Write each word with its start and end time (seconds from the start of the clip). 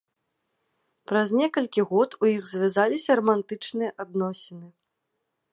Праз 1.11 1.27
некалькі 1.41 1.85
год 1.91 2.17
у 2.23 2.31
іх 2.33 2.43
завязаліся 2.53 3.09
рамантычныя 3.23 3.91
адносіны. 4.07 4.67